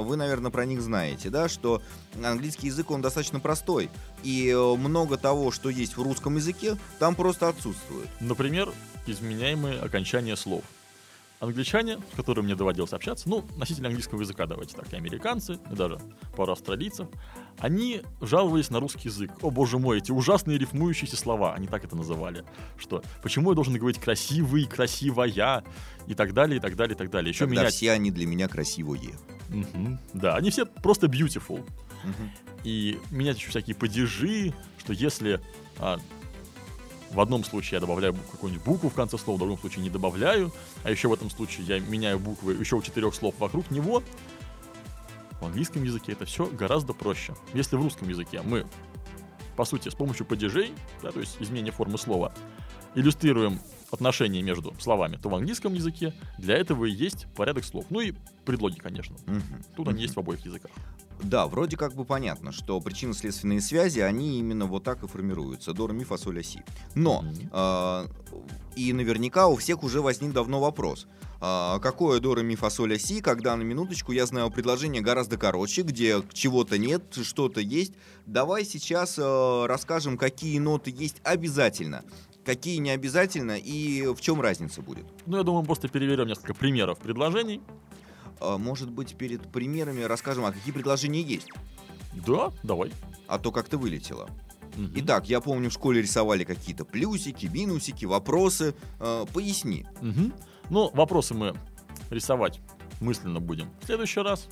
[0.05, 1.81] Вы, наверное, про них знаете, да, что
[2.23, 3.89] английский язык он достаточно простой,
[4.23, 8.09] и много того, что есть в русском языке, там просто отсутствует.
[8.19, 8.71] Например,
[9.05, 10.63] изменяемые окончания слов.
[11.41, 15.75] Англичане, с которыми мне доводилось общаться, ну, носители английского языка, давайте так, и американцы, и
[15.75, 15.97] даже
[16.37, 17.07] пару австралийцев,
[17.57, 19.31] они жаловались на русский язык.
[19.41, 22.45] О, боже мой, эти ужасные рифмующиеся слова, они так это называли.
[22.77, 25.63] Что, почему я должен говорить красивый, красивая,
[26.05, 27.31] и так далее, и так далее, и так далее.
[27.31, 27.73] Еще Когда менять...
[27.73, 29.15] все они для меня красивые.
[29.49, 29.99] Мгм.
[30.13, 31.65] Да, они все просто beautiful.
[32.03, 32.31] Мгм.
[32.63, 35.41] И менять еще всякие падежи, что если
[35.79, 35.99] а,
[37.13, 39.89] в одном случае я добавляю бу- какую-нибудь букву в конце слова, в другом случае не
[39.89, 40.51] добавляю,
[40.83, 44.01] а еще в этом случае я меняю буквы еще у четырех слов вокруг него,
[45.39, 47.35] в английском языке это все гораздо проще.
[47.53, 48.65] Если в русском языке мы,
[49.55, 52.33] по сути, с помощью падежей, да, то есть изменения формы слова,
[52.95, 53.59] иллюстрируем
[53.91, 57.85] отношения между словами, то в английском языке для этого и есть порядок слов.
[57.89, 58.13] Ну и
[58.45, 59.15] предлоги, конечно.
[59.25, 59.63] Мгм.
[59.75, 59.95] Тут Мгм.
[59.95, 60.71] они есть в обоих языках.
[61.23, 65.71] Да, вроде как бы понятно, что причинно-следственные связи, они именно вот так и формируются.
[65.71, 66.63] До, ре, ми, фа, соль, ля, си.
[66.95, 68.07] Но, а,
[68.75, 71.05] и наверняка у всех уже возник давно вопрос.
[71.39, 75.03] А, какое до, ре, ми, фа, соль, ля, си, когда на минуточку я знаю предложение
[75.03, 77.93] гораздо короче, где чего-то нет, что-то есть.
[78.25, 82.03] Давай сейчас а, расскажем, какие ноты есть обязательно,
[82.45, 85.05] какие не обязательно и в чем разница будет.
[85.25, 87.61] Ну, я думаю, мы просто переверем несколько примеров предложений.
[88.39, 91.47] А, может быть, перед примерами расскажем, а какие предложения есть,
[92.13, 92.91] Да, давай.
[93.27, 94.29] а то как-то вылетело.
[94.75, 94.91] Мгм.
[94.95, 98.73] Итак, я помню, в школе рисовали какие-то плюсики, минусики, вопросы.
[98.99, 99.85] Э, поясни.
[100.01, 100.33] Мгм.
[100.69, 101.53] Ну, вопросы мы
[102.09, 102.61] рисовать
[103.01, 104.47] мысленно будем в следующий раз.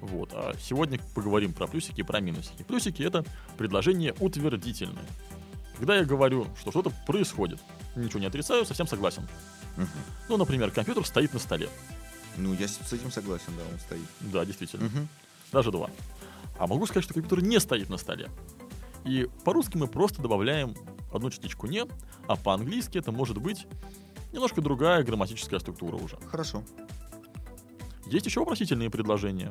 [0.00, 0.30] Вот.
[0.32, 2.62] А сегодня поговорим про плюсики и про минусики.
[2.62, 3.22] Плюсики— это
[3.58, 5.04] предложение утвердительное.
[5.80, 7.58] Когда я говорю, что что-то происходит,
[7.96, 9.26] ничего не отрицаю, совсем согласен.
[9.78, 9.88] Мгм.
[10.28, 11.70] Ну, например, компьютер стоит на столе.
[12.36, 14.06] Ну, я с этим согласен, да, он стоит.
[14.20, 14.84] Да, действительно.
[14.84, 15.08] Мгм.
[15.52, 15.88] Даже два.
[16.58, 18.28] А могу сказать, что компьютер не стоит на столе.
[19.06, 20.74] И по-русски мы просто добавляем
[21.14, 21.86] одну частичку «не»,
[22.28, 23.66] а по-английски это может быть
[24.34, 26.18] немножко другая грамматическая структура уже.
[26.30, 26.62] Хорошо.
[28.04, 29.50] Есть еще вопросительные предложения.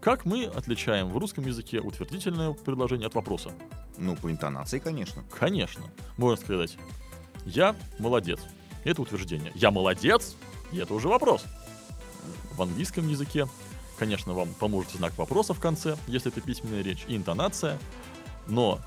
[0.00, 3.52] Как мы отличаем в русском языке утвердительное предложение от вопроса?
[3.98, 5.22] Ну, по интонации, конечно.
[5.38, 5.84] Конечно.
[6.16, 6.78] Можно сказать,
[7.44, 8.40] я молодец.
[8.84, 9.52] Это утверждение.
[9.54, 10.36] Я молодец,
[10.72, 11.44] и это уже вопрос.
[12.52, 13.46] В английском языке,
[13.98, 17.78] конечно, вам поможет знак вопроса в конце, если это письменная речь, и интонация.
[18.46, 18.80] Но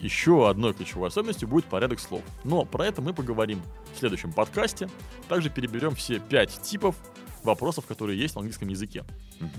[0.00, 2.22] еще одной ключевой особенностью будет порядок слов.
[2.44, 3.62] Но про это мы поговорим
[3.94, 4.88] в следующем подкасте.
[5.28, 6.96] Также переберем все пять типов
[7.44, 9.04] вопросов, которые есть в английском языке.
[9.38, 9.50] Мгм.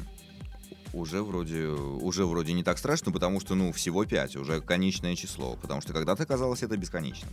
[0.93, 5.58] Уже вроде, уже вроде не так страшно, потому что, ну, всего 5, уже конечное число.
[5.60, 7.32] Потому что когда-то казалось это бесконечным.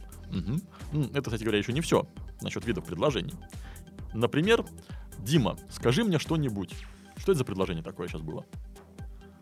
[0.93, 2.07] Ну, Это, кстати говоря, еще не все
[2.41, 3.35] насчет видов предложений.
[4.15, 4.65] Например,
[5.19, 6.75] Дима, скажи мне что-нибудь.
[7.19, 8.47] Что это за предложение такое сейчас было?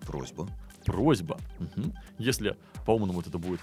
[0.01, 0.49] Просьба.
[0.85, 1.39] Просьба.
[1.61, 1.95] Мгм.
[2.19, 3.61] Если по-умному это будет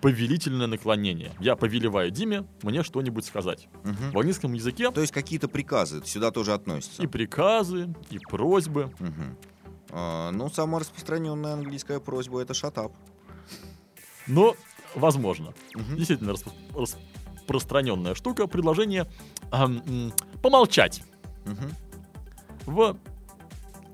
[0.00, 1.32] повелительное наклонение.
[1.40, 3.68] Я повелеваю Диме мне что-нибудь сказать.
[3.84, 4.10] Мгм.
[4.12, 7.02] В английском языке То есть какие-то приказы сюда тоже относятся.
[7.02, 8.92] и приказы, и просьбы.
[8.98, 9.36] Мгм.
[9.90, 12.92] А, ну, самая распространенная английская просьба это up.
[14.26, 14.54] Но,
[14.94, 15.96] возможно, Мгм.
[15.96, 16.98] действительно распро-
[17.36, 19.10] распространенная штука, предложение
[19.50, 21.02] ам, м, помолчать
[21.46, 21.70] Мгм.
[22.66, 22.96] в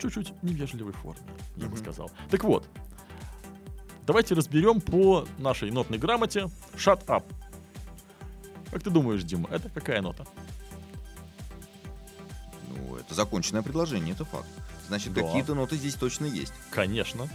[0.01, 1.23] чуть-чуть невежливой форме,
[1.57, 2.11] я бы сказал.
[2.31, 2.69] Так вот,
[4.07, 7.23] давайте разберем по нашей нотной грамоте shut up.
[8.73, 10.27] Как ты думаешь, Дима, это какая нота?
[12.69, 14.49] Ну, это законченное предложение, это факт.
[14.89, 15.23] Значит, Да.
[15.23, 16.53] какие-то ноты здесь точно есть.
[16.71, 17.29] Конечно.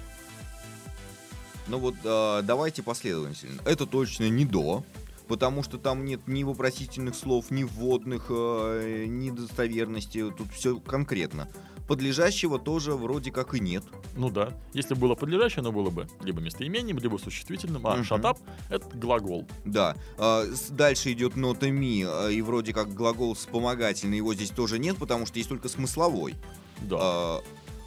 [1.67, 3.61] Ну вот а, давайте последовательно.
[3.65, 4.83] Это точно не до,
[5.27, 10.31] потому что там нет ни вопросительных слов, ни вводных, э, ни достоверности.
[10.35, 11.47] Тут все конкретно.
[11.87, 13.83] Подлежащего тоже вроде как и нет.
[14.15, 14.53] Ну да.
[14.73, 18.01] Если было подлежащее, оно было бы либо местоимением, либо существительным, а Мгм.
[18.03, 18.37] shut up—
[18.69, 19.47] это глагол.
[19.65, 19.95] Да.
[20.19, 25.25] А, дальше идет нота ми, и вроде как глагол вспомогательный, его здесь тоже нет, потому
[25.25, 26.35] что есть только смысловой.
[26.81, 26.97] Да.
[26.99, 27.41] А,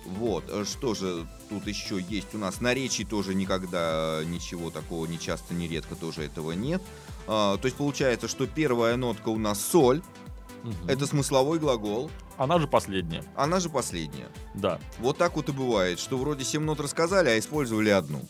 [0.07, 2.61] вот, а что же тут еще есть у нас?
[2.61, 6.83] Наречий тоже никогда э, ничего такого, не часто, не редко тоже этого нет.
[7.27, 10.03] А, то есть получается, что первая нотка у нас соль,
[10.65, 10.89] Мгм.
[10.89, 13.25] это смысловой глагол, Она же последняя.
[13.35, 14.29] она же последняя.
[14.55, 14.79] Да.
[14.99, 18.23] Вот так вот и бывает, что вроде 7 нот рассказали, а использовали одну.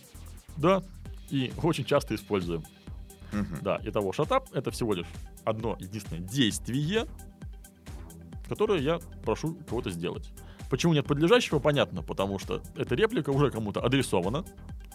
[0.57, 0.83] Да.
[1.31, 2.65] И очень часто используем.
[3.33, 3.59] Мгм.
[3.63, 5.07] Да, итого шатап— это всего лишь
[5.45, 7.07] одно единственное действие,
[8.49, 10.31] которое я прошу кого-то сделать.
[10.73, 14.43] Почему нет подлежащего, понятно, потому что эта реплика уже кому-то адресована,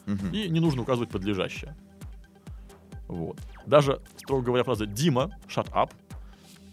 [0.08, 0.32] Мгм.
[0.32, 1.76] и не нужно указывать подлежащее.
[3.08, 3.38] Вот.
[3.68, 5.92] Даже, строго говоря, фраза «Дима, shut up»,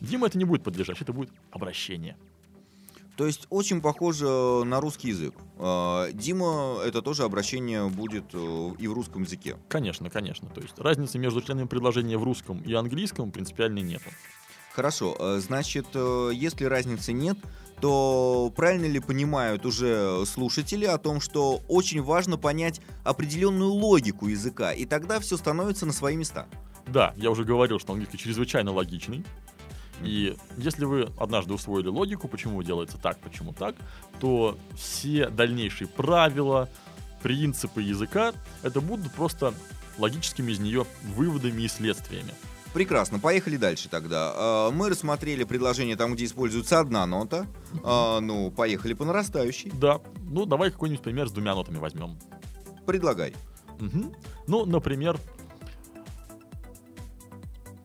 [0.00, 2.16] Дима это не будет подлежащее, это будет обращение.
[3.18, 5.34] То есть очень похоже э, на русский язык.
[5.58, 9.58] А, Дима, это тоже обращение будет э, и в русском языке.
[9.68, 10.48] Конечно, конечно.
[10.48, 14.08] То есть разницы между членами предложения в русском и английском принципиальной нету.
[14.74, 17.38] Хорошо, э, значит, э, если разницы нет,
[17.80, 24.72] то правильно ли понимают уже слушатели о том, что очень важно понять определенную логику языка,
[24.72, 26.48] и тогда все становится на свои места?
[26.88, 29.24] Да, я уже говорил, что английский чрезвычайно логичный.
[30.02, 33.76] И если вы однажды усвоили логику, почему делается так, почему так,
[34.18, 36.68] то все дальнейшие правила,
[37.22, 38.32] принципы языка,
[38.64, 39.54] это будут просто
[39.98, 40.84] логическими из нее
[41.14, 42.34] выводами и следствиями.
[42.74, 44.34] Прекрасно, поехали дальше тогда.
[44.36, 47.46] Э, Мы рассмотрели предложение там, где используется одна нота.
[47.84, 49.70] Э, Ну, поехали по нарастающей.
[49.72, 52.18] Да, ну давай какой-нибудь пример с двумя нотами возьмем.
[52.84, 53.34] Предлагай.
[53.78, 54.12] Мгм.
[54.48, 55.18] Ну, например,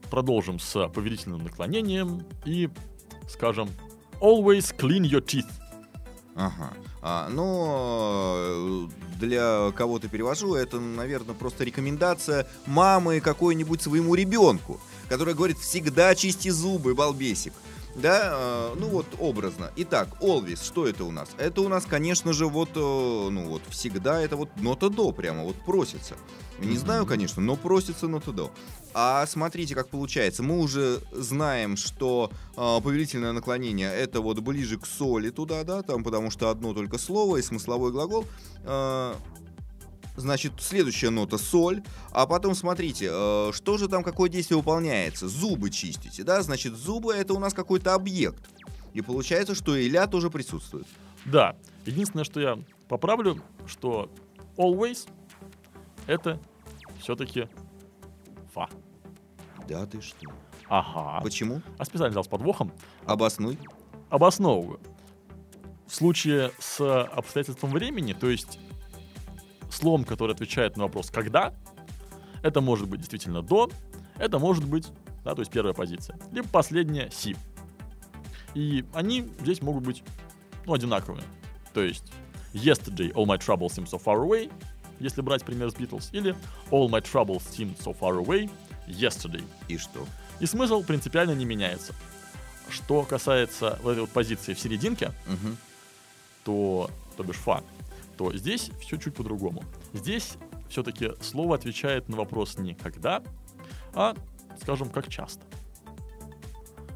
[0.09, 2.69] продолжим с повелительным наклонением и
[3.29, 3.69] скажем
[4.19, 5.45] «Always clean your teeth».
[6.39, 6.71] Ага.
[7.01, 15.35] А, ну, э, для кого-то перевожу, это, наверное, просто рекомендация мамы какой-нибудь своему ребенку, которая
[15.35, 17.51] говорит «всегда чисти зубы, балбесик».
[17.95, 19.71] Да, э, ну вот образно.
[19.75, 21.29] Итак, always, что это у нас?
[21.37, 25.43] Это у нас, конечно же, вот, э, ну вот, всегда это вот нота до, прямо
[25.43, 26.15] вот просится.
[26.59, 28.51] Не знаю, конечно, но просится нота до.
[28.93, 30.43] А смотрите, как получается.
[30.43, 36.03] Мы уже знаем, что э, повелительное наклонение это вот ближе к соли туда, да, там,
[36.03, 38.25] потому что одно только слово и смысловой глагол.
[38.63, 39.13] Э,
[40.19, 45.29] Значит, следующая нота соль, а потом смотрите, э, что же там, какое действие выполняется?
[45.29, 46.41] Зубы чистите, да?
[46.41, 48.49] Значит, зубы это у нас какой-то объект.
[48.93, 50.87] И получается, что и ля тоже присутствует.
[51.23, 51.55] Да,
[51.85, 54.11] единственное, что я поправлю, что
[54.57, 55.07] always
[56.05, 56.37] это
[56.99, 57.47] все-таки
[58.53, 58.67] фа.
[59.69, 60.27] Да ты что?
[60.67, 61.21] Ага.
[61.23, 61.61] Почему?
[61.77, 62.73] А специально взял с подвохом.
[63.05, 63.57] Обоснуй.
[64.09, 64.81] Обосновываю.
[65.87, 68.59] В случае с обстоятельством времени, то есть
[69.69, 71.53] словом, которое отвечает на вопрос «когда»,
[72.41, 73.69] это может быть действительно «до»,
[74.17, 74.87] это может быть,
[75.23, 77.35] да, то есть первая позиция, либо последняя «си».
[78.55, 80.03] И они здесь могут быть,
[80.65, 81.23] ну, одинаковыми.
[81.73, 82.03] То есть
[82.53, 84.51] «Yesterday all my troubles seem so far away»,
[84.99, 86.35] если брать пример с Beatles, или
[86.71, 88.49] «All my troubles seem so far away
[88.87, 89.43] yesterday».
[89.67, 90.05] И что?
[90.39, 91.93] И смысл принципиально не меняется.
[92.69, 95.57] Что касается вот этой вот позиции в серединке, Мгм.
[96.43, 97.63] то, то бишь фа,
[98.19, 99.63] то здесь все чуть по-другому.
[99.93, 100.33] Здесь
[100.67, 103.23] все-таки слово отвечает на вопрос не когда,
[103.93, 104.13] а,
[104.61, 105.41] скажем, как часто.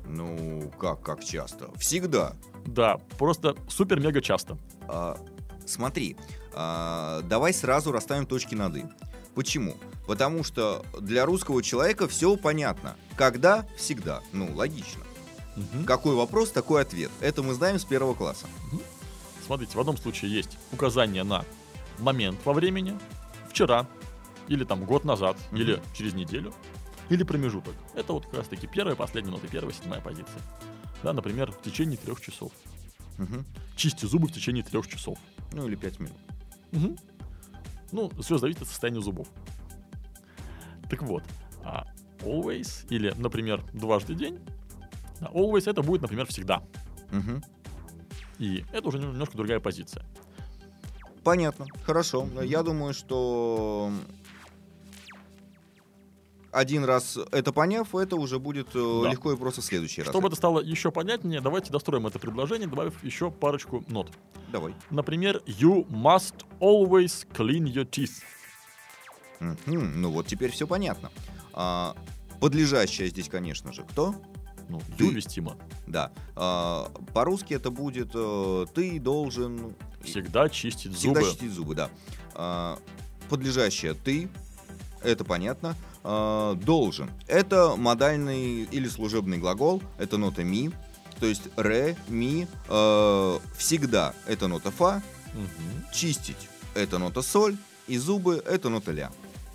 [0.06, 1.72] Ну, как, как часто?
[1.78, 2.36] Всегда.
[2.66, 4.58] Да, просто супер-мега часто.
[4.90, 5.18] А,
[5.66, 6.18] смотри,
[6.52, 8.84] а, давай сразу расставим точки над «и».
[9.34, 9.78] Почему?
[10.06, 12.98] Потому что для русского человека все понятно.
[13.16, 13.66] Когда?
[13.78, 14.22] Всегда.
[14.34, 15.04] Ну, логично.
[15.56, 15.86] Мгм.
[15.86, 17.12] Какой вопрос, такой ответ.
[17.22, 18.48] Это мы знаем с первого класса.
[19.46, 21.44] Смотрите, в одном случае есть указание на
[22.00, 22.98] момент во времени,
[23.50, 23.88] вчера
[24.48, 25.62] или там год назад, Мгм.
[25.62, 26.54] или через неделю,
[27.10, 27.74] или промежуток.
[27.96, 30.42] Это вот как раз таки первая, последняя нота, первая, седьмая позиция.
[31.04, 32.52] Да, например, в течение трех часов.
[33.18, 33.46] Мгм.
[33.76, 35.18] Чисти зубы в течение трех часов.
[35.52, 36.18] Ну или пять минут.
[36.72, 36.98] Мгм.
[37.92, 39.28] Ну, все зависит от состояния зубов.
[40.90, 41.24] Так вот,
[41.64, 41.86] а
[42.22, 44.40] always или, например, дважды день,
[45.22, 46.64] always это будет, например, всегда.
[47.12, 47.44] Мгм.
[48.44, 50.04] И это уже немножко другая позиция.
[51.24, 52.28] Понятно, хорошо.
[52.44, 53.90] Я думаю, что
[56.52, 59.10] один раз это поняв, это уже будет э, Да.
[59.10, 60.10] легко и просто в следующий раз.
[60.10, 64.12] Чтобы это стало еще понятнее, давайте достроим это предложение, добавив еще парочку нот.
[64.52, 64.76] Давай.
[64.90, 68.22] Например, you must always clean your teeth.
[69.40, 71.12] Мгм, Ну вот теперь все понятно.
[71.54, 71.96] А,
[72.42, 74.14] подлежащее здесь, конечно же, кто?
[74.70, 75.06] Ну, Ты.
[75.06, 75.58] you вестимо.
[75.88, 76.12] Да.
[76.36, 81.32] А, по-русски это будет э, ты должен Всегда чистить всегда зубы.
[81.32, 81.90] чистить зубы, да.
[82.34, 82.80] А,
[83.30, 84.30] подлежащее ты,
[85.02, 85.76] это понятно.
[86.04, 87.10] А, должен.
[87.28, 90.72] Это модальный или служебный глагол, это нота ми.
[91.20, 95.02] То есть ре, ми, э, всегда это нота фа,
[95.34, 97.56] Мгм, чистить это нота соль,
[97.88, 99.12] и зубы это нота ля.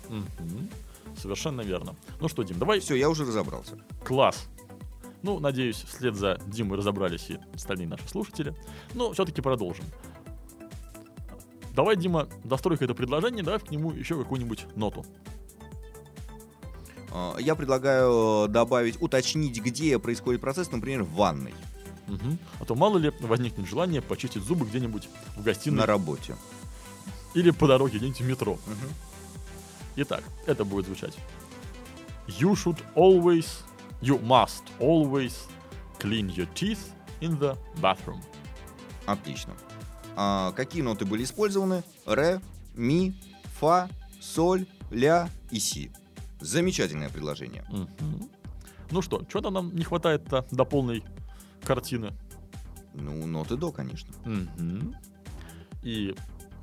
[0.07, 0.69] мгм.
[1.21, 1.95] Совершенно верно.
[2.21, 3.77] Ну что, Дим, давай Все, я уже разобрался.
[4.05, 4.47] Класс.
[5.21, 8.55] Ну, надеюсь, вслед за Димой разобрались и остальные наши слушатели.
[8.93, 9.85] Но все-таки продолжим.
[11.75, 15.05] Давай, Дима, дострой это предложение, давай к нему еще какую-нибудь ноту.
[17.11, 21.53] А, Я предлагаю э, добавить, уточнить, где происходит процесс, например, в ванной,
[22.07, 22.39] Мгм.
[22.59, 25.07] А то мало ли возникнет желание почистить зубы где-нибудь
[25.37, 26.35] в гостиной на работе.
[27.35, 28.53] или по дороге где-нибудь в метро.
[28.65, 28.93] Мгм.
[29.97, 31.15] Итак, это будет звучать.
[32.27, 33.45] You should always,
[34.01, 35.47] you must always
[35.99, 38.21] clean your teeth in the bathroom.
[39.05, 39.53] Отлично.
[40.15, 41.83] А какие ноты были использованы?
[42.05, 42.41] Ре,
[42.75, 43.13] ми,
[43.59, 43.89] фа,
[44.21, 45.91] соль, ля и си.
[46.39, 47.65] Замечательное предложение.
[47.69, 48.29] Мгм.
[48.91, 51.03] Ну что, что-то нам не хватает-то до полной
[51.63, 52.13] картины.
[52.93, 54.13] Ну, ноты до, конечно.
[54.25, 54.95] Мгм.
[55.83, 56.15] И,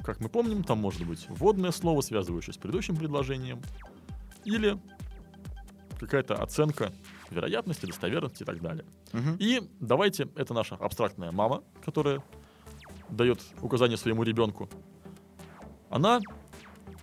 [0.03, 3.63] как мы помним, там может быть вводное слово, связывающее с предыдущим предложением,
[4.45, 4.79] или
[5.99, 6.93] какая-то оценка
[7.31, 8.85] вероятности, достоверности и так далее.
[9.13, 9.37] Мгм.
[9.39, 12.23] И давайте, это наша абстрактная мама, которая
[13.11, 14.69] дает указание своему ребенку.
[15.91, 16.21] Она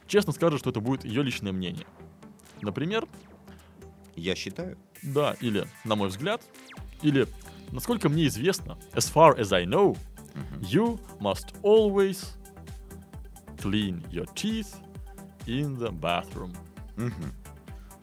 [0.07, 1.87] честно скажет, что это будет ее личное мнение.
[2.61, 3.07] Например,
[4.15, 4.77] Я считаю.
[5.01, 6.41] да, или на мой взгляд,
[7.01, 7.27] или
[7.71, 9.97] насколько мне известно, as far as I know,
[10.35, 10.61] Мгм.
[10.61, 12.23] you must always
[13.57, 14.75] clean your teeth
[15.45, 16.55] in the bathroom.
[16.97, 17.33] Мгм.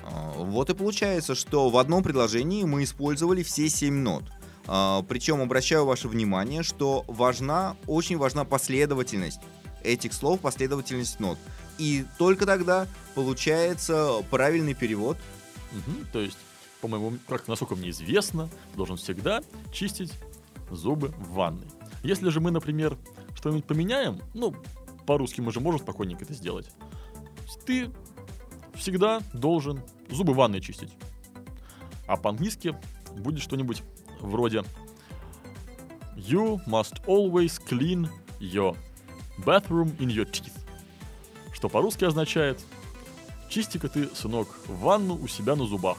[0.05, 4.24] А, Вот и получается, что в одном предложении мы использовали все семь нот.
[4.66, 9.40] А, Причем обращаю ваше внимание, что важна, очень важна последовательность
[9.82, 11.38] этих слов, последовательность нот.
[11.78, 15.16] И только тогда получается правильный перевод.
[15.72, 16.36] Мгм, То есть,
[16.80, 19.40] по-моему, как насколько мне известно, должен всегда
[19.72, 20.12] чистить
[20.70, 21.66] зубы в ванной.
[22.03, 22.96] Если же мы, например,
[23.34, 24.55] что-нибудь поменяем, ну,
[25.07, 26.68] по-русски мы же можем спокойненько это сделать.
[27.66, 27.90] Ты
[28.81, 30.91] всегда должен зубы ванной чистить.
[32.07, 32.74] А по-английски
[33.16, 33.83] будет что-нибудь
[34.20, 34.64] вроде
[36.16, 38.09] You must always clean
[38.41, 38.76] your
[39.39, 40.53] bathroom in your teeth.
[41.53, 42.59] Что по-русски означает
[43.51, 45.99] Чисти-ка ты, сынок, ванну у себя на зубах.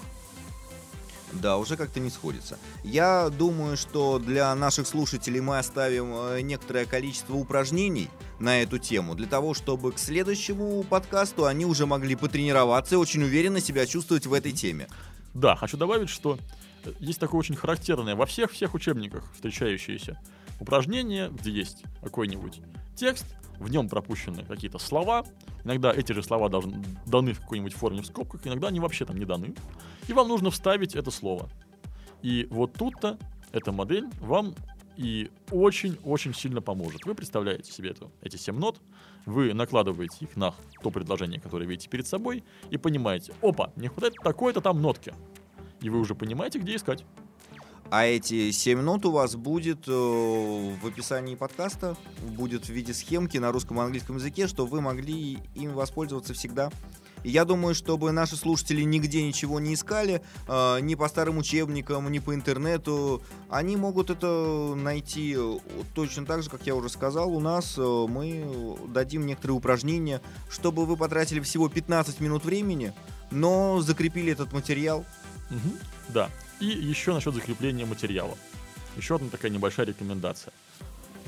[1.33, 2.57] Да, уже как-то не сходится.
[2.83, 8.09] Я думаю, что для наших слушателей мы оставим э, некоторое количество упражнений
[8.41, 13.23] на эту тему, для того, чтобы к следующему подкасту они уже могли потренироваться и очень
[13.23, 14.87] уверенно себя чувствовать в этой теме.
[15.33, 16.37] Да, хочу добавить, что
[16.83, 20.19] э, есть такое очень характерное во всех-всех учебниках встречающееся
[20.59, 22.59] упражнение, где есть какой-нибудь
[22.95, 23.25] текст,
[23.59, 25.23] в нем пропущены какие-то слова,
[25.63, 29.17] иногда эти же слова должны, даны в какой-нибудь форме в скобках, иногда они вообще там
[29.17, 29.53] не даны,
[30.07, 31.47] и вам нужно вставить это слово.
[32.23, 33.17] И вот тут-то
[33.51, 34.55] эта модель вам
[34.97, 37.05] и очень-очень сильно поможет.
[37.05, 38.79] Вы представляете себе эту, эти 7 нот,
[39.25, 44.15] вы накладываете их на то предложение, которое видите перед собой, и понимаете, опа, не хватает
[44.23, 45.13] такой-то там нотки.
[45.81, 47.05] И вы уже понимаете, где искать.
[47.89, 53.37] А эти 7 нот у вас будет э, в описании подкаста, будет в виде схемки
[53.37, 56.71] на русском и английском языке, что вы могли им воспользоваться всегда.
[57.23, 62.19] Я думаю, чтобы наши слушатели нигде ничего не искали, э, ни по старым учебникам, ни
[62.19, 65.59] по интернету, они могут это найти э,
[65.93, 67.31] точно так же, как я уже сказал.
[67.35, 72.93] У нас э, мы дадим некоторые упражнения, чтобы вы потратили всего 15 минут времени,
[73.29, 75.05] но закрепили этот материал.
[75.49, 75.77] Мгм,
[76.09, 76.29] Да.
[76.59, 78.37] И еще насчет закрепления материала.
[78.95, 80.53] Еще одна такая небольшая рекомендация.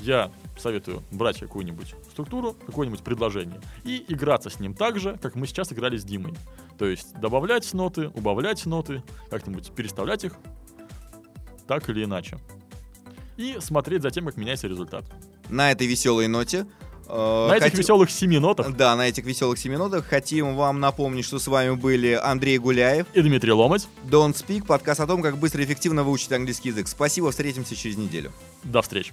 [0.00, 5.46] Я советую брать какую-нибудь структуру, какое-нибудь предложение и играться с ним так же, как мы
[5.46, 6.34] сейчас играли с Димой.
[6.78, 10.34] То есть добавлять ноты, убавлять ноты, как-нибудь переставлять их
[11.66, 12.38] так или иначе.
[13.36, 15.04] И смотреть за тем, как меняется результат.
[15.48, 16.66] На этой веселой ноте
[17.08, 17.78] э, на этих хот...
[17.78, 18.76] веселых семи нотах.
[18.76, 23.06] Да, на этих веселых семи нотах хотим вам напомнить, что с вами были Андрей Гуляев
[23.12, 23.88] и Дмитрий Ломать.
[24.04, 26.86] Don't Speak, подкаст о том, как быстро и эффективно выучить английский язык.
[26.86, 28.32] Спасибо, встретимся через неделю.
[28.62, 29.12] До встречи.